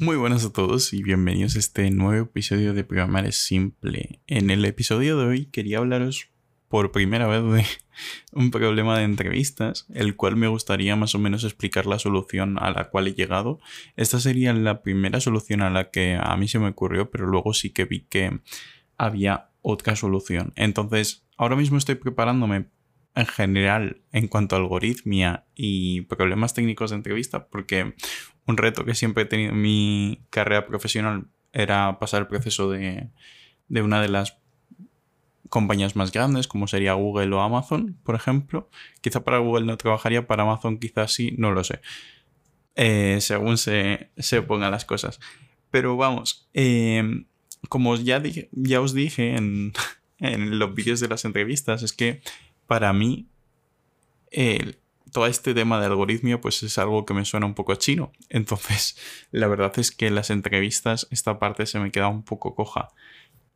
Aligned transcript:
Muy 0.00 0.16
buenas 0.16 0.46
a 0.46 0.50
todos 0.50 0.94
y 0.94 1.02
bienvenidos 1.02 1.56
a 1.56 1.58
este 1.58 1.90
nuevo 1.90 2.24
episodio 2.24 2.72
de 2.72 2.84
Programar 2.84 3.26
es 3.26 3.36
Simple. 3.36 4.22
En 4.26 4.48
el 4.48 4.64
episodio 4.64 5.18
de 5.18 5.26
hoy 5.26 5.44
quería 5.44 5.76
hablaros 5.76 6.30
por 6.68 6.90
primera 6.90 7.26
vez 7.26 7.42
de 7.42 7.66
un 8.32 8.50
problema 8.50 8.96
de 8.96 9.04
entrevistas, 9.04 9.84
el 9.92 10.16
cual 10.16 10.36
me 10.36 10.48
gustaría 10.48 10.96
más 10.96 11.14
o 11.14 11.18
menos 11.18 11.44
explicar 11.44 11.84
la 11.84 11.98
solución 11.98 12.56
a 12.58 12.70
la 12.70 12.88
cual 12.88 13.08
he 13.08 13.12
llegado. 13.12 13.60
Esta 13.94 14.20
sería 14.20 14.54
la 14.54 14.80
primera 14.80 15.20
solución 15.20 15.60
a 15.60 15.68
la 15.68 15.90
que 15.90 16.18
a 16.18 16.34
mí 16.38 16.48
se 16.48 16.58
me 16.58 16.68
ocurrió, 16.68 17.10
pero 17.10 17.26
luego 17.26 17.52
sí 17.52 17.68
que 17.68 17.84
vi 17.84 18.00
que 18.00 18.40
había 18.96 19.50
otra 19.60 19.96
solución. 19.96 20.54
Entonces, 20.56 21.26
ahora 21.36 21.56
mismo 21.56 21.76
estoy 21.76 21.96
preparándome 21.96 22.70
en 23.14 23.26
general 23.26 24.00
en 24.12 24.28
cuanto 24.28 24.56
a 24.56 24.60
algoritmia 24.60 25.44
y 25.54 26.02
problemas 26.02 26.54
técnicos 26.54 26.90
de 26.90 26.96
entrevista, 26.96 27.48
porque 27.48 27.94
un 28.46 28.56
reto 28.56 28.84
que 28.84 28.94
siempre 28.94 29.24
he 29.24 29.26
tenido 29.26 29.52
en 29.52 29.60
mi 29.60 30.20
carrera 30.30 30.66
profesional 30.66 31.26
era 31.52 31.98
pasar 31.98 32.22
el 32.22 32.26
proceso 32.28 32.70
de, 32.70 33.08
una 33.68 34.00
de 34.00 34.08
las 34.08 34.38
compañías 35.48 35.96
más 35.96 36.12
grandes, 36.12 36.46
como 36.46 36.68
sería 36.68 36.94
Google 36.94 37.34
o 37.34 37.40
Amazon, 37.40 37.98
por 38.04 38.14
ejemplo. 38.14 38.68
Quizá 39.00 39.24
para 39.24 39.38
Google 39.38 39.66
no 39.66 39.76
trabajaría, 39.76 40.26
para 40.26 40.44
Amazon 40.44 40.78
quizás 40.78 41.12
sí, 41.12 41.34
no 41.38 41.52
lo 41.52 41.64
sé. 41.64 41.80
Eh, 42.76 43.18
según 43.20 43.58
se, 43.58 44.10
se, 44.16 44.42
pongan 44.42 44.70
las 44.70 44.84
cosas. 44.84 45.20
Pero 45.70 45.96
vamos, 45.96 46.48
eh, 46.54 47.24
como 47.68 47.96
ya, 47.96 48.22
ya 48.52 48.80
os 48.80 48.94
dije 48.94 49.36
en, 49.36 49.72
en 50.18 50.58
los 50.58 50.74
vídeos 50.74 51.00
de 51.00 51.08
las 51.08 51.24
entrevistas, 51.24 51.82
es 51.82 51.92
que 51.92 52.22
para 52.66 52.92
mí 52.92 53.26
el 54.30 54.79
todo 55.12 55.26
este 55.26 55.54
tema 55.54 55.80
de 55.80 55.86
algoritmia 55.86 56.40
pues 56.40 56.62
es 56.62 56.78
algo 56.78 57.04
que 57.04 57.14
me 57.14 57.24
suena 57.24 57.46
un 57.46 57.54
poco 57.54 57.74
chino. 57.74 58.12
Entonces, 58.28 58.96
la 59.30 59.46
verdad 59.46 59.72
es 59.78 59.90
que 59.90 60.06
en 60.06 60.14
las 60.14 60.30
entrevistas 60.30 61.06
esta 61.10 61.38
parte 61.38 61.66
se 61.66 61.78
me 61.78 61.90
queda 61.90 62.08
un 62.08 62.22
poco 62.22 62.54
coja. 62.54 62.88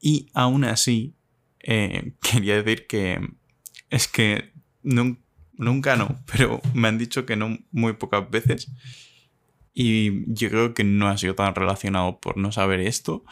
Y 0.01 0.29
aún 0.35 0.65
así, 0.65 1.15
eh, 1.61 2.13
quería 2.21 2.63
decir 2.63 2.87
que 2.87 3.21
es 3.91 4.09
que 4.09 4.53
nunca 4.83 5.97
no, 5.97 6.19
pero 6.33 6.61
me 6.75 6.89
han 6.89 6.99
dicho 6.99 7.27
que 7.27 7.37
no 7.37 7.59
muy 7.71 7.95
pocas 7.95 8.29
veces. 8.31 8.71
Y 9.77 10.33
yo 10.33 10.51
creo 10.51 10.73
que 10.73 10.85
no 10.85 11.09
ha 11.09 11.19
sido 11.19 11.35
tan 11.35 11.55
relacionado 11.55 12.21
por 12.21 12.37
no 12.37 12.53
saber 12.53 12.81
esto 12.81 13.25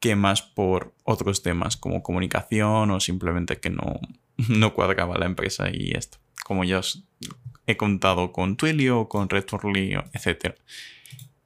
que 0.00 0.16
más 0.16 0.40
por 0.42 0.94
otros 1.04 1.42
temas 1.42 1.76
como 1.76 2.02
comunicación 2.02 2.90
o 2.90 3.00
simplemente 3.00 3.60
que 3.60 3.68
no, 3.68 4.00
no 4.48 4.74
cuadraba 4.74 5.18
la 5.18 5.26
empresa 5.26 5.68
y 5.70 5.92
esto 5.92 6.21
como 6.52 6.64
ya 6.64 6.80
os 6.80 7.02
he 7.66 7.78
contado 7.78 8.30
con 8.30 8.58
Twilio, 8.58 9.08
con 9.08 9.30
Redforly, 9.30 9.94
etc. 10.12 10.54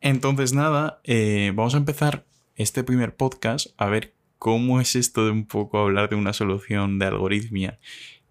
Entonces 0.01 0.53
nada, 0.53 1.01
eh, 1.05 1.53
vamos 1.55 1.75
a 1.75 1.79
empezar 1.79 2.27
este 2.57 2.83
primer 2.83 3.15
podcast 3.15 3.69
a 3.77 3.87
ver 3.87 4.15
cómo 4.41 4.81
es 4.81 4.97
esto 4.97 5.25
de 5.25 5.31
un 5.31 5.47
poco 5.47 5.79
hablar 5.79 6.09
de 6.11 6.17
una 6.17 6.33
solución 6.33 6.99
de 6.99 7.07
algoritmia 7.07 7.79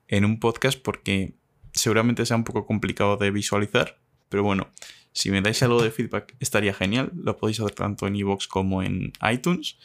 en 0.10 0.26
un 0.26 0.38
podcast 0.42 0.78
porque 0.82 1.36
seguramente 1.72 2.26
sea 2.26 2.36
un 2.36 2.44
poco 2.44 2.66
complicado 2.66 3.16
de 3.16 3.32
visualizar, 3.32 3.98
pero 4.28 4.44
bueno, 4.44 4.68
si 5.14 5.32
me 5.32 5.40
dais 5.40 5.64
algo 5.64 5.82
de 5.82 5.92
feedback 5.92 6.36
estaría 6.42 6.74
genial, 6.74 7.10
lo 7.16 7.38
podéis 7.38 7.62
hacer 7.62 7.74
tanto 7.74 8.06
en 8.06 8.18
iVoox 8.18 8.50
como 8.50 8.84
en 8.84 9.14
iTunes 9.32 9.78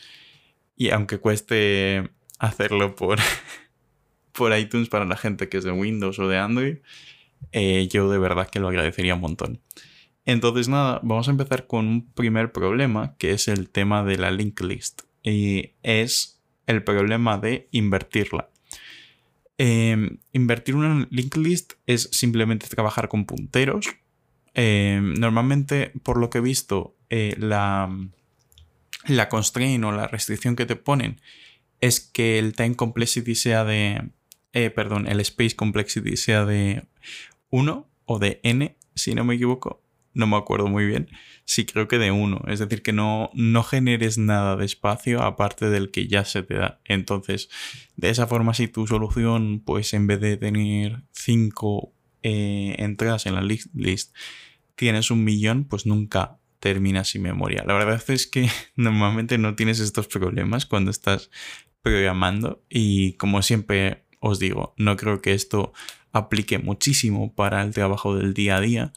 y 0.76 0.90
aunque 0.90 1.18
cueste 1.18 2.10
hacerlo 2.40 2.96
por 2.96 3.20
por 4.32 4.56
iTunes 4.56 4.88
para 4.88 5.04
la 5.04 5.16
gente 5.16 5.48
que 5.48 5.58
es 5.58 5.64
de 5.64 5.72
Windows 5.72 6.18
o 6.18 6.28
de 6.28 6.38
Android, 6.38 6.76
eh, 7.52 7.88
yo 7.90 8.10
de 8.10 8.18
verdad 8.18 8.48
que 8.48 8.60
lo 8.60 8.68
agradecería 8.68 9.14
un 9.14 9.20
montón. 9.20 9.60
Entonces 10.24 10.68
nada, 10.68 11.00
vamos 11.02 11.28
a 11.28 11.32
empezar 11.32 11.66
con 11.66 11.86
un 11.86 12.12
primer 12.12 12.52
problema 12.52 13.16
que 13.18 13.32
es 13.32 13.48
el 13.48 13.68
tema 13.68 14.04
de 14.04 14.18
la 14.18 14.30
link 14.30 14.60
list. 14.60 15.02
Y 15.22 15.72
es 15.82 16.40
el 16.66 16.84
problema 16.84 17.38
de 17.38 17.68
invertirla. 17.72 18.50
Em, 19.58 20.18
invertir 20.32 20.74
una 20.74 21.06
link 21.10 21.36
list 21.36 21.74
es 21.86 22.08
simplemente 22.12 22.66
trabajar 22.68 23.08
con 23.08 23.26
punteros. 23.26 23.86
Em, 24.54 25.14
normalmente, 25.14 25.92
por 26.02 26.18
lo 26.18 26.30
que 26.30 26.38
he 26.38 26.40
visto, 26.40 26.96
eh, 27.10 27.34
la, 27.38 27.90
la 29.06 29.28
constraint 29.28 29.84
o 29.84 29.92
la 29.92 30.06
restricción 30.06 30.56
que 30.56 30.66
te 30.66 30.76
ponen 30.76 31.20
es 31.80 32.00
que 32.00 32.38
el 32.38 32.54
time 32.54 32.76
complexity 32.76 33.34
sea 33.34 33.64
de 33.64 34.10
eh, 34.52 34.70
perdón, 34.70 35.06
el 35.06 35.20
space 35.20 35.56
complexity 35.56 36.16
sea 36.16 36.44
de 36.44 36.84
1 37.50 37.88
o 38.04 38.18
de 38.18 38.40
n, 38.42 38.76
si 38.94 39.14
no 39.14 39.24
me 39.24 39.34
equivoco, 39.34 39.82
no 40.12 40.26
me 40.26 40.36
acuerdo 40.36 40.66
muy 40.68 40.86
bien, 40.86 41.08
sí 41.44 41.64
creo 41.64 41.88
que 41.88 41.98
de 41.98 42.10
1, 42.10 42.42
es 42.48 42.58
decir, 42.58 42.82
que 42.82 42.92
no, 42.92 43.30
no 43.34 43.62
generes 43.62 44.18
nada 44.18 44.56
de 44.56 44.64
espacio 44.64 45.22
aparte 45.22 45.70
del 45.70 45.90
que 45.90 46.08
ya 46.08 46.24
se 46.24 46.42
te 46.42 46.54
da. 46.54 46.80
Entonces, 46.84 47.48
de 47.96 48.10
esa 48.10 48.26
forma, 48.26 48.54
si 48.54 48.68
tu 48.68 48.86
solución, 48.86 49.62
pues 49.64 49.94
en 49.94 50.06
vez 50.06 50.20
de 50.20 50.36
tener 50.36 51.02
5 51.12 51.92
eh, 52.22 52.74
entradas 52.78 53.26
en 53.26 53.34
la 53.34 53.42
list, 53.42 54.14
tienes 54.74 55.10
un 55.10 55.24
millón, 55.24 55.64
pues 55.64 55.86
nunca 55.86 56.38
terminas 56.58 57.08
sin 57.08 57.22
memoria. 57.22 57.64
La 57.66 57.74
verdad 57.74 58.02
es 58.08 58.26
que 58.26 58.48
normalmente 58.76 59.38
no 59.38 59.54
tienes 59.54 59.80
estos 59.80 60.08
problemas 60.08 60.66
cuando 60.66 60.90
estás 60.90 61.30
programando 61.82 62.62
y 62.68 63.14
como 63.14 63.42
siempre 63.42 64.04
os 64.20 64.38
digo, 64.38 64.74
no 64.76 64.96
creo 64.96 65.20
que 65.20 65.32
esto 65.32 65.72
aplique 66.12 66.58
muchísimo 66.58 67.34
para 67.34 67.62
el 67.62 67.72
trabajo 67.72 68.14
del 68.16 68.34
día 68.34 68.56
a 68.56 68.60
día, 68.60 68.92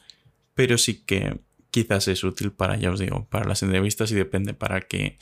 pero 0.54 0.78
sí 0.78 1.02
que 1.04 1.40
quizás 1.70 2.06
es 2.08 2.22
útil 2.22 2.52
para, 2.52 2.76
ya 2.76 2.90
os 2.90 3.00
digo, 3.00 3.26
para 3.30 3.46
las 3.46 3.62
entrevistas 3.62 4.12
y 4.12 4.14
depende 4.14 4.54
para 4.54 4.80
qué 4.82 5.18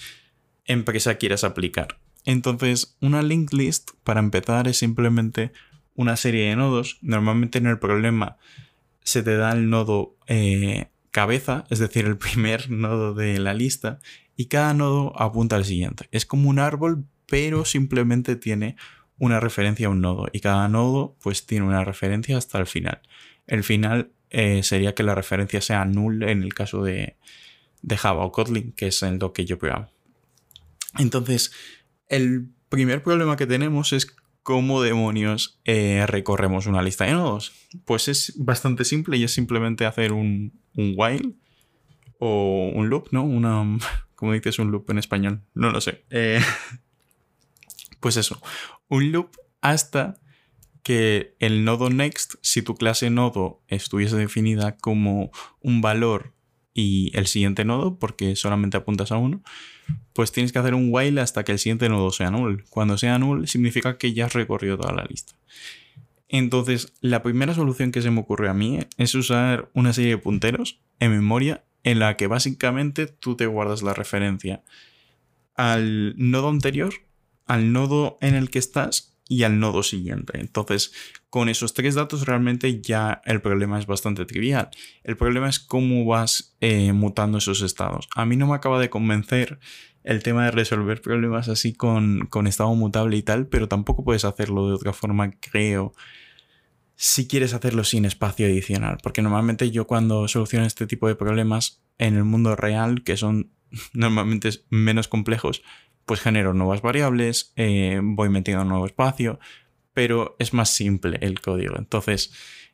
empresa 0.67 1.15
quieras 1.15 1.45
aplicar. 1.45 1.99
Entonces, 2.25 2.97
una 3.01 3.23
linked 3.23 3.57
list, 3.57 3.93
para 4.05 4.21
empezar, 4.21 4.69
es 4.69 4.79
simplemente 4.79 5.53
una 5.95 6.17
serie 6.17 6.49
de 6.49 6.57
nodos. 6.57 6.99
Normalmente 7.01 7.59
en 7.59 7.67
el 7.67 7.79
problema 7.79 8.37
se 9.03 9.23
te 9.23 9.37
da 9.37 9.53
el 9.53 9.71
nodo 9.71 10.17
eh, 10.27 10.89
cabeza, 11.11 11.65
es 11.71 11.79
decir, 11.79 12.05
el 12.07 12.19
primer 12.19 12.71
nodo 12.71 13.15
de 13.15 13.39
la 13.39 13.55
lista, 13.55 14.01
y 14.37 14.47
cada 14.47 14.75
nodo 14.75 15.19
apunta 15.21 15.57
al 15.57 15.65
siguiente. 15.65 16.09
Es 16.11 16.27
como 16.27 16.49
un 16.49 16.59
árbol, 16.59 17.07
pero 17.27 17.65
simplemente 17.65 18.37
tiene 18.37 18.77
una 19.22 19.38
referencia 19.38 19.87
a 19.87 19.91
un 19.91 20.00
nodo 20.00 20.27
y 20.33 20.41
cada 20.41 20.66
nodo 20.66 21.15
pues 21.22 21.47
tiene 21.47 21.65
una 21.65 21.84
referencia 21.84 22.37
hasta 22.37 22.59
el 22.59 22.66
final. 22.66 23.03
El 23.47 23.62
final 23.62 24.10
eh, 24.31 24.65
sería 24.65 24.97
que 24.97 25.05
la 25.05 25.15
referencia 25.15 25.60
sea 25.60 25.84
null 25.84 26.25
en 26.25 26.43
el 26.43 26.55
caso 26.55 26.83
de, 26.83 27.16
Java 27.88 28.25
o 28.25 28.32
Kotlin, 28.32 28.72
que 28.72 28.88
es 28.88 29.00
en 29.05 29.21
lo 29.21 29.32
que 29.32 29.44
yo 29.44 29.59
programo. 29.59 29.88
Entonces, 30.99 31.53
el 32.09 32.49
primer 32.69 33.05
problema 33.05 33.37
que 33.37 33.47
tenemos 33.47 33.93
es 33.93 34.09
cómo 34.43 34.82
demonios 34.82 35.61
eh, 35.66 36.05
recorremos 36.09 36.66
una 36.66 36.82
lista 36.82 37.05
de 37.05 37.12
nodos. 37.12 37.53
Pues 37.84 38.09
es 38.09 38.34
bastante 38.38 38.84
simple 38.84 39.19
y 39.19 39.22
es 39.22 39.32
simplemente 39.32 39.87
hacer 39.87 40.12
un, 40.12 40.53
while 40.75 41.37
o 42.19 42.72
un 42.75 42.88
loop, 42.88 43.11
¿no? 43.12 43.22
Una, 43.22 43.78
¿cómo 44.16 44.32
dices 44.32 44.59
un 44.59 44.72
loop 44.72 44.91
en 44.91 44.99
español? 44.99 45.43
No 45.55 45.71
lo 45.71 45.81
sé. 45.81 46.03
Eh, 46.11 46.41
pues 48.00 48.16
eso, 48.16 48.43
un 48.93 49.11
loop 49.11 49.31
hasta 49.63 50.21
que 50.83 51.35
el 51.39 51.65
nodo 51.65 51.89
next, 51.89 52.35
si 52.43 52.61
tu 52.61 52.75
clase 52.75 53.09
nodo 53.09 53.63
estuviese 53.69 54.17
definida 54.17 54.77
como 54.77 55.31
un 55.61 55.81
valor 55.81 56.35
y 56.75 57.11
el 57.17 57.27
siguiente 57.27 57.65
nodo, 57.65 57.99
porque 57.99 58.37
solamente 58.37 58.77
apuntas 58.77 59.11
a 59.11 59.17
uno, 59.17 59.43
pues 60.13 60.31
tienes 60.31 60.53
que 60.53 60.59
hacer 60.59 60.75
un 60.75 60.89
while 60.91 61.23
hasta 61.23 61.43
que 61.43 61.53
el 61.53 61.59
siguiente 61.59 61.89
nodo 61.89 62.11
sea 62.11 62.31
null. 62.31 62.65
Cuando 62.69 62.99
sea 62.99 63.19
null 63.19 63.49
significa 63.49 63.97
que 63.97 64.13
ya 64.13 64.27
has 64.27 64.35
recorrido 64.35 64.77
toda 64.77 64.93
la 64.93 65.05
lista. 65.05 65.33
Entonces, 66.29 66.93
la 67.01 67.23
primera 67.23 67.55
solución 67.55 67.93
que 67.93 68.03
se 68.03 68.11
me 68.11 68.21
ocurre 68.21 68.51
a 68.51 68.55
mí 68.55 68.81
es 68.99 69.15
usar 69.15 69.71
una 69.73 69.95
serie 69.95 70.11
de 70.11 70.19
punteros 70.19 70.81
en 71.01 71.13
memoria 71.13 71.65
en 71.83 71.99
la 71.99 72.19
que 72.19 72.27
básicamente 72.27 73.07
tú 73.07 73.37
te 73.37 73.47
guardas 73.47 73.83
la 73.83 73.95
referencia 73.95 74.62
al 75.55 76.15
nodo 76.19 76.50
anterior 76.50 76.93
al 77.47 77.73
nodo 77.73 78.19
en 78.21 78.35
el 78.35 78.50
que 78.50 78.59
estás 78.59 79.17
y 79.29 79.44
al 79.44 79.59
nodo 79.59 79.83
siguiente. 79.83 80.39
Entonces, 80.39 80.93
con 81.31 81.49
esos 81.49 81.73
tres 81.73 81.94
datos 81.94 82.27
realmente 82.27 82.83
ya 82.83 83.23
el 83.25 83.41
problema 83.41 83.79
es 83.79 83.87
bastante 83.87 84.27
trivial. 84.27 84.69
El 85.05 85.17
problema 85.17 85.49
es 85.49 85.59
cómo 85.59 86.05
vas 86.05 86.56
eh, 86.61 86.93
mutando 86.93 87.39
esos 87.39 87.62
estados. 87.62 88.09
A 88.15 88.27
mí 88.27 88.37
no 88.37 88.47
me 88.47 88.55
acaba 88.55 88.79
de 88.79 88.91
convencer 88.91 89.59
el 90.05 90.23
tema 90.23 90.44
de 90.44 90.50
resolver 90.50 91.00
problemas 91.00 91.49
así 91.49 91.73
con, 91.73 92.27
con 92.27 92.47
estado 92.47 92.75
mutable 92.75 93.17
y 93.17 93.23
tal, 93.23 93.47
pero 93.47 93.69
tampoco 93.69 94.05
puedes 94.05 94.25
hacerlo 94.25 94.69
de 94.69 94.75
otra 94.75 94.93
forma, 94.93 95.31
creo 95.41 95.95
si 96.95 97.27
quieres 97.27 97.53
hacerlo 97.53 97.83
sin 97.83 98.05
espacio 98.05 98.47
adicional. 98.47 98.99
Porque 99.03 99.23
normalmente 99.23 99.71
yo 99.71 99.88
cuando 99.88 100.29
soluciono 100.29 100.67
este 100.67 100.87
tipo 100.87 101.09
de 101.09 101.17
problemas 101.17 101.83
en 101.99 102.17
el 102.17 102.25
mundo 102.25 102.55
real, 102.55 103.03
que 103.03 103.17
son 103.17 103.50
normalmente 103.93 104.51
menos 104.71 105.09
complejos, 105.09 105.63
pues 106.07 106.21
genero 106.21 106.55
nuevas 106.55 106.83
variables, 106.83 107.53
eh, 107.57 108.01
voy 108.03 108.29
metiendo 108.29 108.63
un 108.63 108.69
nuevo 108.69 108.87
espacio, 108.87 109.39
pero 109.95 110.37
es 110.39 110.53
más 110.53 110.71
simple 110.71 111.19
el 111.21 111.41
código. 111.41 111.77
Entonces, 111.79 112.33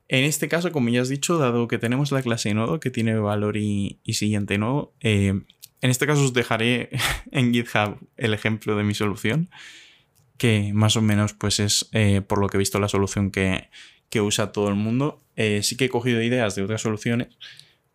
en 0.09 0.25
este 0.25 0.49
caso, 0.49 0.73
como 0.73 0.89
ya 0.89 1.03
has 1.03 1.09
dicho, 1.09 1.39
dado 1.39 1.69
que 1.69 1.79
tenemos 1.79 2.13
la 2.13 2.23
clase 2.23 2.55
nodo 2.55 2.81
que 2.81 2.91
tiene 2.91 3.19
valor 3.19 3.57
y, 3.57 4.01
siguiente 4.07 4.59
nodo, 4.59 4.95
eh, 5.01 5.41
En 5.81 5.91
este 5.91 6.07
caso 6.09 6.25
os 6.25 6.33
dejaré 6.33 6.89
en 7.31 7.53
GitHub 7.53 7.99
el 8.17 8.35
ejemplo 8.35 8.77
de 8.77 8.83
mi 8.83 8.95
solución, 8.95 9.49
que 10.37 10.73
más 10.73 10.97
o 10.97 11.03
menos 11.03 11.35
pues 11.35 11.61
es, 11.61 11.89
eh, 11.93 12.21
por 12.21 12.41
lo 12.41 12.49
que 12.49 12.57
he 12.57 12.59
visto, 12.59 12.81
la 12.81 12.89
solución 12.89 13.31
que, 13.31 13.69
usa 14.21 14.51
todo 14.51 14.69
el 14.69 14.75
mundo. 14.75 15.21
Sí 15.63 15.77
que 15.77 15.85
he 15.85 15.89
cogido 15.89 16.21
ideas 16.21 16.57
de 16.57 16.63
otras 16.63 16.83
soluciones 16.83 17.29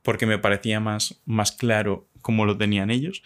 porque 0.04 0.26
me 0.26 0.38
parecía 0.38 0.80
más, 0.80 1.22
más 1.26 1.52
claro 1.52 2.08
cómo 2.24 2.48
lo 2.48 2.58
tenían 2.58 2.90
ellos, 2.90 3.22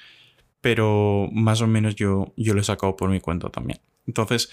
pero 0.59 1.29
más 1.31 1.61
o 1.61 1.67
menos 1.67 1.95
yo, 1.95 2.33
yo 2.35 2.53
lo 2.53 2.59
he 2.59 2.65
sacado 2.65 2.97
por 2.97 3.09
mi 3.09 3.21
cuenta 3.21 3.49
también. 3.49 3.79
Entonces, 4.05 4.49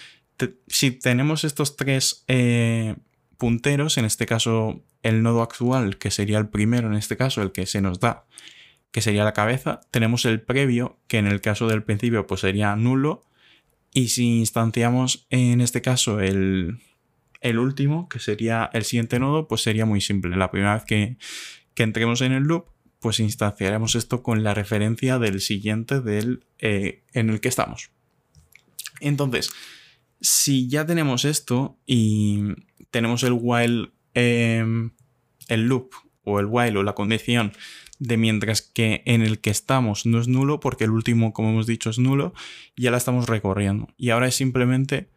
si 0.68 0.92
tenemos 0.92 1.42
estos 1.42 1.76
tres 1.76 2.24
eh, 2.28 2.94
punteros, 3.36 3.98
en 3.98 4.04
este 4.04 4.26
caso 4.26 4.84
el 5.02 5.22
nodo 5.22 5.42
actual, 5.42 5.98
que 5.98 6.10
sería 6.10 6.38
el 6.38 6.48
primero, 6.48 6.86
en 6.86 6.94
este 6.94 7.16
caso 7.16 7.42
el 7.42 7.50
que 7.50 7.66
se 7.66 7.80
nos 7.80 7.98
da, 7.98 8.26
que 8.90 9.00
sería 9.00 9.24
la 9.24 9.32
cabeza, 9.32 9.80
tenemos 9.90 10.24
el 10.24 10.40
previo, 10.40 11.00
que 11.08 11.18
en 11.18 11.26
el 11.26 11.40
caso 11.40 11.66
del 11.66 11.82
principio 11.82 12.26
pues 12.26 12.42
sería 12.42 12.76
nulo, 12.76 13.24
y 13.92 14.08
si 14.08 14.38
instanciamos 14.38 15.26
en 15.30 15.60
este 15.60 15.82
caso 15.82 16.20
el, 16.20 16.78
el 17.40 17.58
último, 17.58 18.08
que 18.08 18.18
sería 18.18 18.70
el 18.72 18.84
siguiente 18.84 19.18
nodo, 19.18 19.46
pues 19.46 19.62
sería 19.62 19.86
muy 19.86 20.00
simple. 20.00 20.36
La 20.36 20.50
primera 20.50 20.74
vez 20.74 20.84
que, 20.84 21.16
que 21.74 21.82
entremos 21.82 22.20
en 22.22 22.32
el 22.32 22.42
loop, 22.42 22.66
pues 23.04 23.20
instanciaremos 23.20 23.96
esto 23.96 24.22
con 24.22 24.42
la 24.42 24.54
referencia 24.54 25.18
del 25.18 25.42
siguiente 25.42 26.00
del, 26.00 26.46
eh, 26.58 27.02
en 27.12 27.28
el 27.28 27.42
que 27.42 27.48
estamos. 27.48 27.90
Entonces, 28.98 29.50
si 30.22 30.68
ya 30.68 30.86
tenemos 30.86 31.26
esto 31.26 31.76
y 31.84 32.44
tenemos 32.90 33.22
el 33.22 33.36
while, 33.38 33.90
em, 34.14 34.92
el 35.48 35.66
loop 35.66 35.90
o 36.22 36.40
el 36.40 36.46
while 36.48 36.78
o 36.78 36.82
la 36.82 36.94
condición 36.94 37.52
de 37.98 38.16
mientras 38.16 38.62
que 38.62 39.02
en 39.04 39.20
el 39.20 39.38
que 39.38 39.50
estamos 39.50 40.06
no 40.06 40.18
es 40.18 40.26
nulo, 40.26 40.58
porque 40.58 40.84
el 40.84 40.90
último, 40.90 41.34
como 41.34 41.50
hemos 41.50 41.66
dicho, 41.66 41.90
es 41.90 41.98
nulo, 41.98 42.32
ya 42.74 42.90
la 42.90 42.96
estamos 42.96 43.28
recorriendo. 43.28 43.88
Y 43.98 44.08
ahora 44.08 44.28
es 44.28 44.34
simplemente 44.34 45.10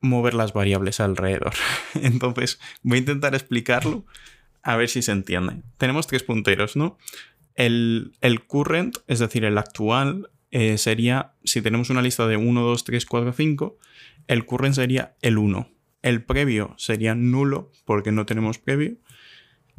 mover 0.00 0.34
las 0.34 0.54
variables 0.54 0.98
alrededor. 0.98 1.54
Entonces, 1.94 2.58
voy 2.82 2.96
a 2.96 2.98
intentar 2.98 3.36
explicarlo 3.36 4.06
a 4.62 4.76
ver 4.76 4.88
si 4.88 5.02
se 5.02 5.12
entiende. 5.12 5.62
Tenemos 5.78 6.06
tres 6.06 6.22
punteros, 6.22 6.76
¿no? 6.76 6.98
El, 7.54 8.12
current, 8.46 8.96
es 9.06 9.18
decir, 9.18 9.44
el 9.44 9.58
actual, 9.58 10.30
eh, 10.50 10.78
sería, 10.78 11.34
si 11.44 11.62
tenemos 11.62 11.90
una 11.90 12.02
lista 12.02 12.26
de 12.26 12.36
1, 12.36 12.62
2, 12.62 12.84
3, 12.84 13.06
4, 13.06 13.32
5, 13.32 13.78
el 14.28 14.44
current 14.44 14.74
sería 14.74 15.16
el 15.20 15.38
1. 15.38 15.68
El 16.02 16.24
previo 16.24 16.74
sería 16.78 17.14
nulo 17.14 17.70
porque 17.84 18.12
no 18.12 18.26
tenemos 18.26 18.58
previo. 18.58 18.96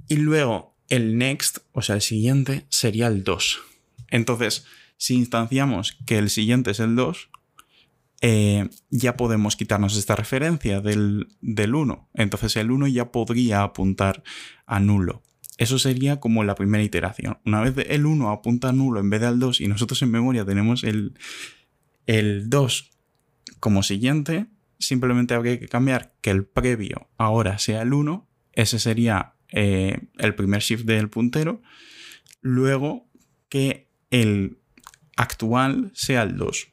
Y 0.08 0.18
luego 0.18 0.76
el 0.90 1.18
next, 1.18 1.60
o 1.72 1.82
sea, 1.82 1.96
el 1.96 2.02
siguiente, 2.02 2.66
sería 2.70 3.08
el 3.08 3.24
2. 3.24 3.62
Entonces, 4.10 4.66
si 4.98 5.16
instanciamos 5.16 5.98
que 6.06 6.18
el 6.18 6.30
siguiente 6.30 6.72
es 6.72 6.80
el 6.80 6.96
2, 6.96 7.30
eh, 8.26 8.70
ya 8.90 9.18
podemos 9.18 9.58
quitarnos 9.58 9.98
esta 9.98 10.16
referencia 10.16 10.80
del, 10.80 11.28
1. 11.42 12.10
Entonces 12.14 12.56
el 12.56 12.72
1 12.72 12.88
ya 12.88 13.12
podría 13.12 13.64
apuntar 13.64 14.24
a 14.66 14.80
nulo. 14.80 15.24
Eso 15.58 15.78
sería 15.78 16.22
como 16.22 16.46
la 16.46 16.56
primera 16.56 16.86
iteración. 16.86 17.40
Una 17.46 17.60
vez 17.60 17.76
el 17.90 18.06
1 18.06 18.30
apunta 18.30 18.70
a 18.70 18.72
nulo 18.72 19.02
en 19.02 19.10
vez 19.10 19.20
de 19.20 19.28
al 19.28 19.40
2 19.40 19.60
y 19.60 19.68
nosotros 19.68 20.02
en 20.04 20.12
memoria 20.12 20.46
tenemos 20.46 20.86
el, 20.86 21.20
el 22.08 22.50
2 22.50 22.92
como 23.60 23.84
siguiente, 23.84 24.46
simplemente 24.80 25.34
habría 25.34 25.60
que 25.60 25.68
cambiar 25.68 26.16
que 26.22 26.30
el 26.30 26.46
previo 26.46 27.10
ahora 27.18 27.58
sea 27.58 27.82
el 27.82 27.92
1. 27.92 28.26
Ese 28.54 28.80
sería 28.80 29.34
eh, 29.52 30.00
el 30.18 30.34
primer 30.34 30.62
shift 30.62 30.86
del 30.86 31.10
puntero. 31.10 31.62
Luego 32.40 33.06
que 33.50 33.90
el 34.12 34.60
actual 35.18 35.92
sea 35.94 36.24
el 36.24 36.38
2 36.38 36.73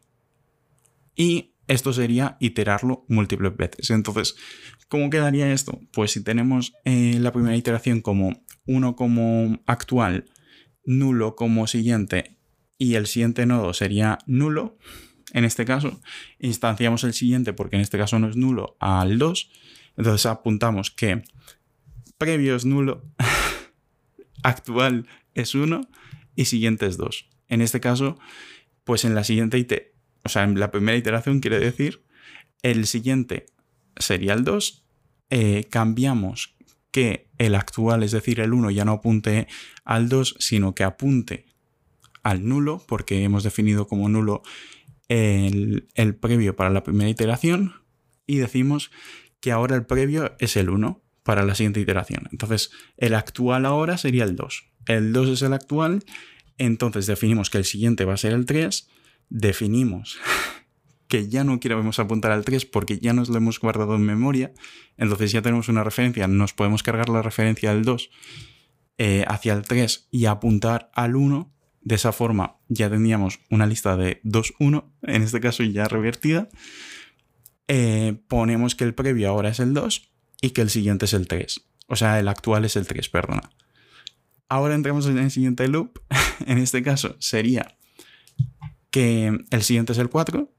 y 1.21 1.53
esto 1.69 1.93
sería 1.93 2.39
iterarlo 2.41 3.05
múltiples 3.07 3.55
veces. 3.55 3.91
Entonces, 3.91 4.37
¿cómo 4.89 5.11
quedaría 5.11 5.53
esto? 5.53 5.79
Pues 5.93 6.13
si 6.13 6.25
tenemos 6.25 6.73
eh, 6.87 7.19
la 7.21 7.31
primera 7.31 7.55
iteración 7.55 8.01
como 8.01 8.43
1 8.65 8.97
como 8.97 9.61
actual, 9.67 10.25
nulo 10.83 11.37
como 11.37 11.67
siguiente 11.67 12.39
y 12.79 12.95
el 12.95 13.07
siguiente 13.07 13.45
nodo 13.45 13.75
sería 13.75 14.17
nulo, 14.25 14.79
en 15.35 15.45
este 15.45 15.67
caso, 15.67 16.01
instanciamos 16.39 17.05
el 17.05 17.13
siguiente 17.13 17.53
porque 17.53 17.77
en 17.77 17.83
este 17.83 17.99
caso 17.99 18.19
no 18.19 18.31
es 18.31 18.37
nulo 18.37 18.79
al 18.81 19.19
2, 19.19 19.51
entonces 19.99 20.25
apuntamos 20.25 20.91
que 20.91 21.23
previo 22.17 22.57
es 22.57 22.65
nulo, 22.65 23.05
actual 24.43 25.07
es 25.35 25.55
1 25.55 25.83
y 26.35 26.47
siguiente 26.47 26.87
es 26.87 26.97
2. 26.97 27.29
En 27.49 27.61
este 27.61 27.79
caso, 27.79 28.19
pues 28.85 29.05
en 29.05 29.15
la 29.15 29.23
siguiente 29.23 29.59
o 30.25 30.29
sea, 30.29 30.45
en 30.45 30.59
la 30.59 30.71
primera 30.71 30.99
iteración 30.99 31.41
quiere 31.41 31.59
decir, 31.59 32.03
el 32.63 32.87
siguiente 32.87 33.47
sería 33.97 34.35
el 34.35 34.45
2, 34.45 34.85
eh, 35.31 35.67
cambiamos 35.71 36.55
que 36.91 37.29
el 37.39 37.55
actual, 37.55 38.03
es 38.03 38.13
decir, 38.13 38.41
el 38.41 38.53
1 38.53 38.71
ya 38.71 38.85
no 38.85 38.93
apunte 38.93 39.47
al 39.85 40.09
2, 40.09 40.37
sino 40.39 40.75
que 40.75 40.85
apunte 40.85 41.47
al 42.23 42.47
nulo, 42.47 42.83
porque 42.87 43.23
hemos 43.23 43.45
definido 43.45 43.87
como 43.87 44.09
nulo 44.09 44.43
el, 45.09 45.89
el, 45.95 46.15
previo 46.15 46.55
para 46.57 46.71
la 46.71 46.83
primera 46.83 47.09
iteración, 47.09 47.75
y 48.27 48.37
decimos 48.37 48.91
que 49.41 49.53
ahora 49.53 49.77
el 49.77 49.87
previo 49.87 50.35
es 50.39 50.57
el 50.57 50.69
1 50.71 51.03
para 51.23 51.45
la 51.45 51.55
siguiente 51.55 51.81
iteración. 51.81 52.29
Entonces, 52.33 52.71
el 52.97 53.15
actual 53.15 53.67
ahora 53.67 53.97
sería 53.97 54.25
el 54.25 54.37
2. 54.37 54.65
El 54.87 55.13
2 55.13 55.29
es 55.31 55.43
el 55.43 55.53
actual, 55.53 56.05
entonces 56.59 57.07
definimos 57.07 57.51
que 57.51 57.59
el 57.59 57.65
siguiente 57.65 58.05
va 58.05 58.15
a 58.15 58.19
ser 58.19 58.33
el 58.33 58.47
3, 58.47 58.89
definimos 59.31 60.19
que 61.09 61.29
ya 61.29 61.43
no 61.45 61.59
queremos 61.59 61.99
apuntar 61.99 62.33
al 62.33 62.45
3 62.45 62.67
porque 62.67 62.99
ya 62.99 63.13
nos 63.13 63.29
lo 63.29 63.39
hemos 63.39 63.59
guardado 63.59 63.97
en 63.97 64.03
memoria, 64.03 64.53
entonces 64.97 65.33
ya 65.33 65.43
tenemos 65.43 65.69
una 65.69 65.83
referencia, 65.83 66.29
nos 66.29 66.53
podemos 66.53 66.83
cargar 66.83 67.09
la 67.09 67.23
referencia 67.23 67.73
del 67.73 67.85
2 67.85 68.11
eh, 69.03 69.25
hacia 69.27 69.55
el 69.55 69.63
3 69.63 70.09
y 70.11 70.27
apuntar 70.27 70.91
al 70.93 71.17
1. 71.17 71.51
De 71.83 71.95
esa 71.95 72.13
forma 72.13 72.59
ya 72.69 72.91
tendríamos 72.91 73.41
una 73.49 73.67
lista 73.67 73.97
de 73.97 74.21
2, 74.25 74.53
1, 74.59 74.93
en 75.05 75.23
este 75.23 75.41
caso 75.41 75.63
ya 75.63 75.89
revertida. 75.89 76.51
Eh, 77.67 78.21
ponemos 78.29 78.75
que 78.75 78.85
el 78.85 78.95
previo 78.95 79.31
ahora 79.31 79.49
es 79.49 79.59
el 79.59 79.73
2 79.73 80.13
y 80.43 80.51
que 80.51 80.61
el 80.61 80.69
siguiente 80.69 81.07
es 81.07 81.15
el 81.15 81.29
3. 81.29 81.63
O 81.87 81.97
sea, 81.97 82.21
el 82.21 82.29
actual 82.29 82.67
es 82.67 82.77
el 82.77 82.87
3, 82.87 83.09
perdona. 83.09 83.49
Ahora 84.51 84.75
entramos 84.75 85.07
en 85.07 85.17
el 85.17 85.31
siguiente 85.31 85.67
loop. 85.67 85.99
en 86.47 86.59
este 86.59 86.83
caso 86.83 87.17
sería 87.21 87.79
que 88.91 89.45
el 89.51 89.63
siguiente 89.63 89.93
es 89.93 89.99
el 89.99 90.11
4. 90.11 90.53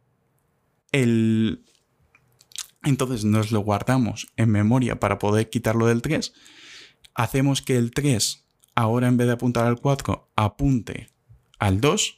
El... 0.91 1.63
Entonces 2.83 3.25
nos 3.25 3.51
lo 3.51 3.59
guardamos 3.59 4.27
en 4.37 4.49
memoria 4.49 4.99
para 4.99 5.19
poder 5.19 5.49
quitarlo 5.49 5.87
del 5.87 6.01
3. 6.01 6.33
Hacemos 7.13 7.61
que 7.61 7.77
el 7.77 7.91
3, 7.91 8.45
ahora 8.75 9.07
en 9.07 9.17
vez 9.17 9.27
de 9.27 9.33
apuntar 9.33 9.67
al 9.67 9.79
4, 9.79 10.31
apunte 10.35 11.09
al 11.59 11.79
2. 11.79 12.17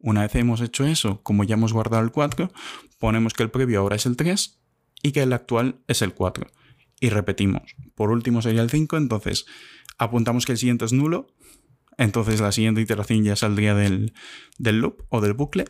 Una 0.00 0.22
vez 0.22 0.34
hemos 0.36 0.60
hecho 0.60 0.86
eso, 0.86 1.22
como 1.22 1.44
ya 1.44 1.54
hemos 1.54 1.72
guardado 1.72 2.02
el 2.02 2.12
4, 2.12 2.50
ponemos 2.98 3.34
que 3.34 3.42
el 3.42 3.50
previo 3.50 3.80
ahora 3.80 3.96
es 3.96 4.06
el 4.06 4.16
3 4.16 4.60
y 5.02 5.12
que 5.12 5.22
el 5.22 5.32
actual 5.32 5.80
es 5.88 6.02
el 6.02 6.14
4. 6.14 6.46
Y 7.00 7.10
repetimos. 7.10 7.74
Por 7.94 8.10
último 8.10 8.40
sería 8.40 8.62
el 8.62 8.70
5, 8.70 8.96
entonces 8.96 9.44
apuntamos 9.98 10.46
que 10.46 10.52
el 10.52 10.58
siguiente 10.58 10.84
es 10.84 10.92
nulo 10.92 11.34
entonces 11.98 12.40
la 12.40 12.52
siguiente 12.52 12.80
iteración 12.80 13.24
ya 13.24 13.36
saldría 13.36 13.74
del, 13.74 14.12
loop 14.58 15.02
o 15.10 15.20
del 15.20 15.34
bucle. 15.34 15.64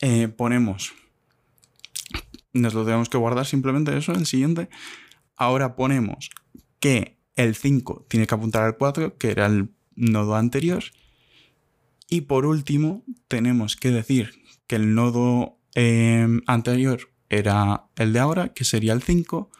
Eh, 0.00 0.28
ponemos, 0.28 0.92
nos 2.52 2.74
lo 2.74 2.84
tenemos 2.84 3.08
que 3.08 3.16
guardar 3.16 3.46
simplemente 3.46 3.96
eso, 3.96 4.12
el 4.12 4.26
siguiente. 4.26 4.68
Ahora 5.36 5.76
ponemos 5.76 6.30
que 6.80 7.18
el 7.36 7.54
5 7.54 8.06
tiene 8.08 8.26
que 8.26 8.34
apuntar 8.34 8.64
al 8.64 8.76
4, 8.76 9.16
que 9.18 9.30
era 9.30 9.46
el 9.46 9.70
nodo 9.94 10.34
anterior. 10.34 10.82
Y 12.08 12.22
por 12.22 12.44
último, 12.44 13.04
tenemos 13.28 13.76
que 13.76 13.90
decir 13.90 14.42
que 14.66 14.76
el 14.76 14.94
nodo 14.94 15.60
em, 15.74 16.42
anterior 16.46 17.12
era 17.28 17.86
el 17.96 18.12
de 18.12 18.18
ahora, 18.18 18.52
que 18.52 18.64
sería 18.64 18.92
el 18.92 19.02
5, 19.02 19.50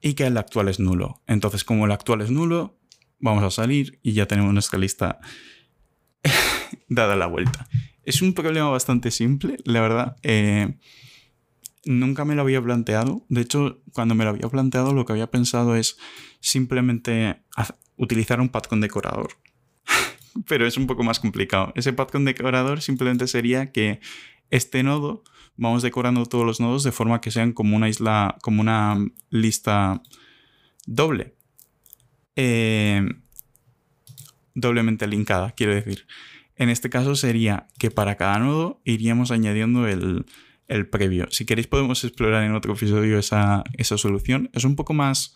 y 0.00 0.14
que 0.14 0.26
el 0.26 0.38
actual 0.38 0.68
es 0.68 0.80
nulo. 0.80 1.20
Entonces, 1.26 1.64
como 1.64 1.84
el 1.84 1.92
actual 1.92 2.22
es 2.22 2.30
nulo, 2.30 2.79
vamos 3.20 3.44
a 3.44 3.50
salir 3.50 3.98
y 4.02 4.12
ya 4.12 4.26
tenemos 4.26 4.52
nuestra 4.52 4.78
lista 4.78 5.20
dada 6.88 7.16
la 7.16 7.26
vuelta. 7.26 7.68
Es 8.04 8.22
un 8.22 8.34
problema 8.34 8.68
bastante 8.68 9.10
simple, 9.10 9.58
la 9.64 9.80
verdad. 9.80 10.16
Eh, 10.22 10.76
nunca 11.84 12.24
me 12.24 12.34
lo 12.34 12.42
había 12.42 12.62
planteado. 12.62 13.24
De 13.28 13.42
hecho, 13.42 13.80
cuando 13.92 14.14
me 14.14 14.24
lo 14.24 14.30
había 14.30 14.48
planteado, 14.48 14.92
lo 14.92 15.04
que 15.04 15.12
había 15.12 15.30
pensado 15.30 15.76
es 15.76 15.96
simplemente 16.40 17.42
utilizar 17.96 18.40
un 18.40 18.48
patrón 18.48 18.80
decorador. 18.80 19.30
Pero 20.46 20.66
es 20.66 20.76
un 20.76 20.86
poco 20.86 21.02
más 21.02 21.20
complicado. 21.20 21.72
Ese 21.76 21.92
patrón 21.92 22.24
decorador 22.24 22.80
simplemente 22.80 23.26
sería 23.26 23.72
que 23.72 24.00
este 24.50 24.82
nodo, 24.82 25.22
vamos 25.56 25.82
decorando 25.82 26.26
todos 26.26 26.44
los 26.44 26.60
nodos 26.60 26.82
de 26.82 26.92
forma 26.92 27.20
que 27.20 27.30
sean 27.30 27.52
como 27.52 27.76
una 27.76 27.88
isla, 27.88 28.36
como 28.42 28.60
una 28.60 28.98
lista 29.28 30.02
doble. 30.86 31.36
Eh, 32.36 33.06
doblemente 34.54 35.06
linkada, 35.06 35.52
quiero 35.52 35.74
decir. 35.74 36.06
En 36.56 36.68
este 36.68 36.90
caso 36.90 37.16
sería 37.16 37.68
que 37.78 37.90
para 37.90 38.16
cada 38.16 38.38
nodo 38.38 38.80
iríamos 38.84 39.30
añadiendo 39.30 39.88
el, 39.88 40.26
previo. 40.90 41.26
Si 41.30 41.46
queréis 41.46 41.66
podemos 41.66 42.04
explorar 42.04 42.44
en 42.44 42.54
otro 42.54 42.74
episodio 42.74 43.18
esa, 43.18 43.64
solución. 43.82 44.50
Es 44.52 44.64
un 44.64 44.76
poco 44.76 44.92
más, 44.92 45.34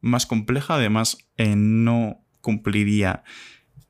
más 0.00 0.26
compleja, 0.26 0.74
además 0.74 1.18
eh, 1.36 1.54
no 1.56 2.24
cumpliría 2.40 3.22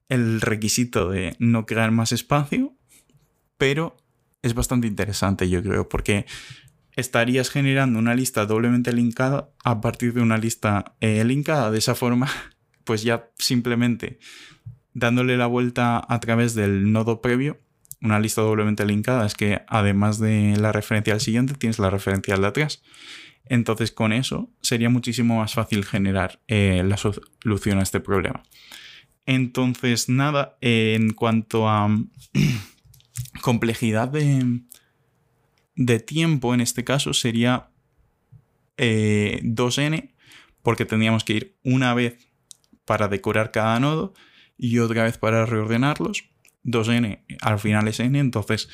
el 0.09 0.41
requisito 0.41 1.11
de 1.11 1.35
no 1.39 1.67
crear 1.67 1.91
más 1.91 2.13
espacio, 2.13 2.77
pero 3.59 3.97
es 4.43 4.55
bastante 4.55 4.87
interesante 4.87 5.49
yo 5.49 5.63
creo, 5.63 5.89
porque 5.89 6.27
estarías 6.97 7.51
generando 7.51 7.99
una 7.99 8.15
lista 8.15 8.47
doblemente 8.47 8.93
linkada 8.93 9.51
a 9.63 9.81
partir 9.81 10.15
de 10.15 10.23
una 10.23 10.39
lista 10.39 10.97
eh, 11.01 11.25
linkada. 11.25 11.71
De 11.71 11.79
esa 11.79 11.95
forma, 11.95 12.29
pues 12.85 13.03
ya 13.03 13.31
simplemente 13.39 14.19
dándole 14.95 15.37
la 15.37 15.47
vuelta 15.47 16.03
a 16.09 16.21
través 16.21 16.55
del 16.55 16.91
nodo 16.91 17.21
previo, 17.21 17.61
una 18.01 18.19
lista 18.21 18.41
doblemente 18.43 18.85
linkada 18.85 19.27
es 19.27 19.35
que 19.35 19.63
además 19.69 20.19
de 20.19 20.57
la 20.59 20.73
referencia 20.73 21.15
al 21.15 21.21
siguiente, 21.21 21.55
tienes 21.55 21.79
la 21.79 21.91
referencia 21.91 22.35
al 22.35 22.43
de 22.43 22.47
atrás. 22.49 22.83
Entonces 23.45 23.93
con 23.93 24.13
eso 24.13 24.51
sería 24.61 24.91
muchísimo 24.91 25.39
más 25.39 25.55
fácil 25.55 25.85
generar 25.85 26.41
eh, 26.49 26.83
la 26.85 26.97
solución 26.97 27.79
a 27.79 27.83
este 27.83 28.01
problema. 28.01 28.43
Entonces 29.25 30.09
nada, 30.09 30.57
en 30.61 31.13
cuanto 31.13 31.69
a 31.69 31.89
complejidad 33.43 34.09
de, 34.09 34.61
de, 35.77 36.01
tiempo, 36.01 36.55
en 36.55 36.61
este 36.61 36.85
caso 36.85 37.15
sería 37.15 37.71
2n, 38.77 39.95
eh, 39.95 40.15
porque 40.63 40.85
tendríamos 40.85 41.25
que 41.25 41.33
ir 41.35 41.57
una 41.63 41.95
vez 41.95 42.29
para 42.85 43.09
decorar 43.09 43.53
cada 43.53 43.79
nodo 43.81 44.15
y 44.59 44.79
otra 44.79 45.05
vez 45.05 45.19
para 45.19 45.47
reordenarlos. 45.47 46.25
2n 46.65 47.25
al 47.41 47.59
final 47.59 47.87
es 47.89 48.01
n, 48.01 48.19
entonces 48.19 48.69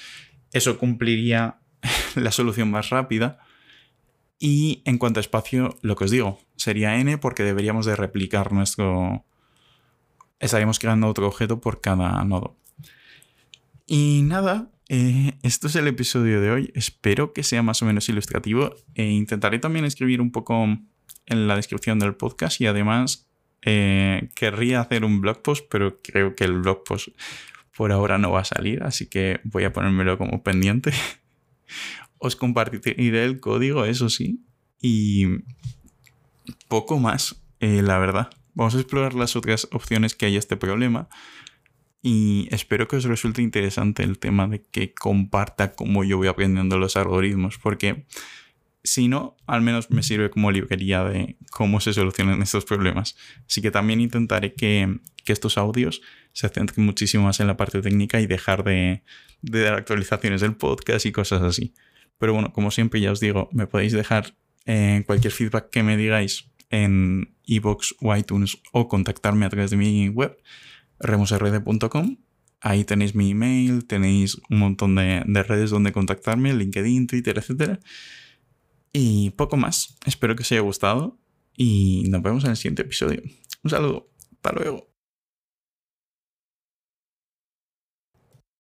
eso 0.52 0.78
cumpliría 0.78 1.59
la 2.14 2.32
solución 2.32 2.71
más 2.71 2.90
rápida. 2.90 3.38
Y 4.38 4.82
en 4.87 4.99
cuanto 4.99 5.21
a 5.21 5.23
espacio, 5.23 5.78
lo 5.82 5.94
que 5.94 6.04
os 6.04 6.11
digo, 6.11 6.40
sería 6.56 6.99
n 6.99 7.18
porque 7.18 7.44
deberíamos 7.44 7.87
de 7.87 7.97
replicar 7.97 8.52
nuestro... 8.52 9.25
Estaríamos 10.40 10.80
creando 10.80 11.06
otro 11.06 11.28
objeto 11.28 11.61
por 11.61 11.80
cada 11.80 12.25
nodo. 12.25 12.56
Y 13.87 14.23
nada, 14.25 14.72
eh, 14.94 15.38
esto 15.42 15.68
es 15.68 15.76
el 15.76 15.88
episodio 15.88 16.42
de 16.42 16.50
hoy. 16.50 16.70
Espero 16.75 17.32
que 17.32 17.42
sea 17.42 17.62
más 17.62 17.80
o 17.80 17.87
menos 17.87 18.11
ilustrativo. 18.11 18.75
E 18.94 19.06
intentaré 19.06 19.58
también 19.58 19.87
escribir 19.87 20.20
un 20.20 20.30
poco 20.30 20.64
en 20.64 21.49
la 21.49 21.56
descripción 21.56 21.99
del 21.99 22.14
podcast 22.14 22.61
y 22.61 22.66
además 22.66 23.26
eh, 23.62 24.28
querría 24.34 24.82
hacer 24.82 25.06
un 25.06 25.22
blog 25.22 25.40
post, 25.40 25.64
pero 25.70 26.02
creo 26.02 26.34
que 26.34 26.44
el 26.44 26.61
blog 26.61 26.84
post 26.84 27.08
por 27.75 27.90
ahora 27.90 28.18
no 28.18 28.32
va 28.32 28.40
a 28.40 28.44
salir, 28.44 28.82
así 28.82 29.06
que 29.06 29.40
voy 29.44 29.64
a 29.64 29.72
ponérmelo 29.72 30.18
como 30.18 30.42
pendiente. 30.42 30.92
Os 32.18 32.37
compartiré 32.37 33.25
el 33.25 33.40
código, 33.40 33.87
eso 33.87 34.11
sí, 34.11 34.44
y 34.82 35.26
poco 36.68 36.99
más, 36.99 37.42
eh, 37.61 37.80
la 37.80 37.99
verdad. 37.99 38.28
Vamos 38.52 38.75
a 38.75 38.80
explorar 38.80 39.14
las 39.14 39.37
otras 39.37 39.68
opciones 39.72 40.14
que 40.14 40.26
hay 40.26 40.37
a 40.37 40.38
este 40.38 40.58
problema. 40.58 41.08
Y 42.02 42.49
espero 42.50 42.88
que 42.88 42.97
os 42.97 43.04
resulte 43.04 43.42
interesante 43.42 44.02
el 44.02 44.18
tema 44.18 44.49
de 44.49 44.61
que 44.61 44.92
comparta 44.92 45.73
cómo 45.73 46.02
yo 46.02 46.16
voy 46.18 46.26
aprendiendo 46.26 46.76
los 46.76 46.97
algoritmos, 46.97 47.59
porque 47.59 48.04
si 48.85 49.06
no, 49.06 49.37
al 49.47 49.62
menos 49.62 49.90
me 49.90 50.02
sirve 50.02 50.30
como 50.30 50.50
librería 50.50 51.04
de 51.04 51.37
cómo 51.50 51.80
se 51.80 51.92
solucionan 51.92 52.42
estos 52.42 52.64
problemas. 52.64 53.16
Así 53.47 53.62
que 53.62 53.71
también 53.71 54.00
intentaré 54.00 54.54
que, 54.54 54.99
estos 55.25 55.56
audios 55.56 56.02
se 56.32 56.49
centren 56.49 56.85
muchísimo 56.85 57.25
más 57.25 57.38
en 57.38 57.47
la 57.47 57.56
parte 57.56 57.80
técnica 57.80 58.21
y 58.21 58.26
dejar 58.26 58.64
de, 58.64 59.02
dar 59.40 59.75
actualizaciones 59.75 60.40
del 60.40 60.56
podcast 60.56 61.06
y 61.06 61.12
cosas 61.12 61.42
así. 61.42 61.75
Pero 62.18 62.35
bueno, 62.35 62.52
como 62.52 62.73
siempre 62.73 63.00
ya 63.00 63.12
os 63.12 63.21
digo, 63.21 63.49
me 63.52 63.68
podéis 63.68 63.92
dejar 63.92 64.35
eh, 64.66 65.04
cualquier 65.06 65.32
feedback 65.32 65.71
que 65.71 65.85
me 65.85 65.97
digáis 65.97 66.50
en 66.71 67.37
iVoox 67.44 67.94
o 68.00 68.16
iTunes 68.16 68.59
o 68.73 68.88
contactarme 68.88 69.47
a 69.47 69.49
través 69.49 69.71
de 69.71 69.76
mi 69.76 70.09
web, 70.09 70.37
remosrd.com. 71.02 72.16
Ahí 72.61 72.85
tenéis 72.85 73.14
mi 73.14 73.30
email, 73.30 73.85
tenéis 73.87 74.40
un 74.49 74.59
montón 74.59 74.94
de, 74.94 75.23
de 75.26 75.42
redes 75.42 75.71
donde 75.71 75.92
contactarme, 75.92 76.54
LinkedIn, 76.54 77.09
Twitter, 77.09 77.37
etcétera. 77.38 77.80
Y 78.92 79.30
poco 79.30 79.56
más. 79.56 79.97
Espero 80.06 80.37
que 80.37 80.42
os 80.42 80.52
haya 80.52 80.61
gustado 80.61 81.18
y 81.56 82.04
nos 82.09 82.23
vemos 82.23 82.44
en 82.44 82.50
el 82.50 82.56
siguiente 82.56 82.82
episodio. 82.82 83.23
Un 83.62 83.71
saludo. 83.71 84.11
Hasta 84.32 84.52
luego. 84.52 84.91